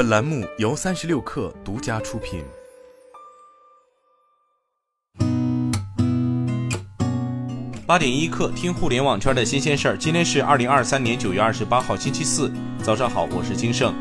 [0.00, 2.42] 本栏目由三十六氪独家出品。
[7.86, 9.98] 八点一刻，听互联网圈的新鲜事儿。
[9.98, 12.50] 今天是二零二三年九月二十八号，星期四，
[12.82, 13.94] 早上好，我是金盛。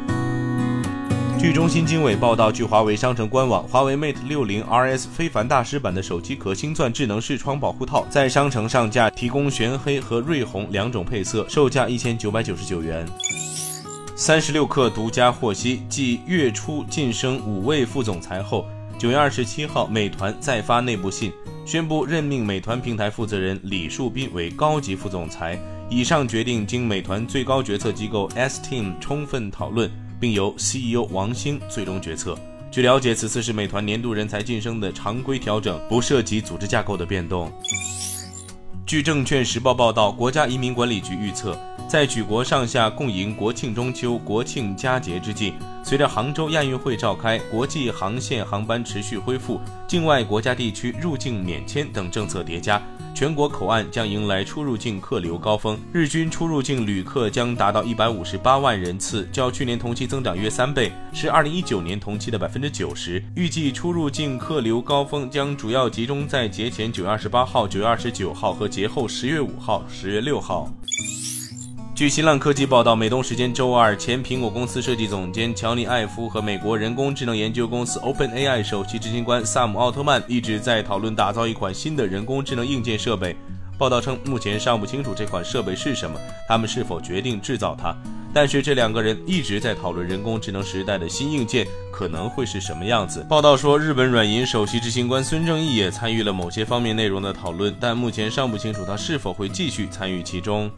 [1.37, 13.05] 据中新经纬报道，据华为商城官网，华为 Mate 六零 RS 非凡大师版的手机壳星钻智能视窗保护套在商城上架，提供玄黑和瑞红两种配色，售价一千九百九十九元。
[14.21, 18.65] 三十六氪独家获悉，继月初晋升五位副总裁后，
[18.97, 21.31] 九月二十七号，美团再发内部信，
[21.65, 25.57] 宣布任命美团平台负责人李树斌为高级副总裁。
[25.89, 29.89] 以上决定经美团最高决策机构 S Team 充分讨论。
[30.19, 32.37] 并由 CEO 王兴最终决策。
[32.69, 37.49] 据了解，此次是美团年度人才晋升的常规调整，不涉及组织架构的变动。
[38.89, 41.55] 据证券时报报道，国家移民管理局预测，
[41.87, 45.53] 在举国上下共迎国庆中秋、国庆佳节之际，
[45.83, 52.81] 随着杭州亚运会召开，国际航线航班持续恢复，境外国家地区入境免签等政策叠加。
[53.19, 63.21] 全国口岸将迎来出入境客流高峰，日均出入境旅客将达到一百五十八万人次，较去年同期增长约三倍，是二零一九年同期的百分之九十。
[63.35, 70.71] 预计出入境客流高峰将主要集中在节前九月二十八号、九月二十九号和节后十月五号、十月六号。
[71.99, 83.35] 据新浪科技报道，美东时间周二，前苹果公司设计总监乔尼·艾夫和美国人工智能研究公司 OpenAI 首席执行官萨姆·奥特曼一直在讨论打造一款新的人工智能硬件设备。
[83.77, 87.93] 报道称，目前尚不清楚这款设备是什么，他们是否决定制造它。
[88.33, 93.25] 但是这两个人一直在讨论人工智能时代的新硬件可能会是什么样子。
[93.27, 100.71] 报道说，日本软银首席执行官孙正义也参与了某些方面内容的讨论，但目前尚不清楚他是否会继续参与其中。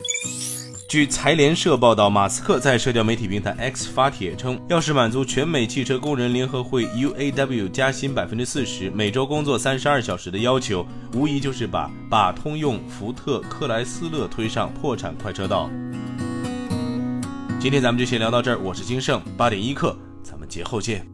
[0.91, 15.69] 据财联社报道，马斯克在社交媒体平台 X 发帖称，要是满足全美汽车工人联合会 UAW 加薪百分之四十、每周工作三十二小时的要求，无疑就是把把通用、福特、克莱斯勒推上破产快车道。
[17.57, 21.07] 今天咱们就先聊到这儿，我是金盛，八点一刻，咱们节后见。